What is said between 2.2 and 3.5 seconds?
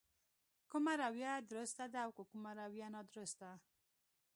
کومه رويه نادرسته.